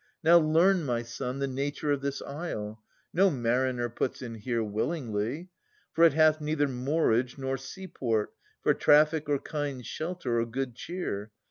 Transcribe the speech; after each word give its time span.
Now 0.23 0.39
learn, 0.39 0.83
my 0.83 1.03
son, 1.03 1.37
the 1.37 1.47
nature 1.47 1.91
of 1.91 2.01
this 2.01 2.23
isle. 2.23 2.81
No 3.13 3.29
mariner 3.29 3.87
puts 3.87 4.23
in 4.23 4.33
here 4.33 4.63
willingly. 4.63 5.49
For 5.93 6.03
it 6.05 6.13
hath 6.13 6.41
neither 6.41 6.67
moorage, 6.67 7.37
nor 7.37 7.55
sea 7.55 7.85
port. 7.87 8.33
For 8.63 8.73
trafSc 8.73 9.29
or 9.29 9.37
kind 9.37 9.85
shelter 9.85 10.39
or 10.39 10.47
good 10.47 10.73
cheer. 10.73 11.29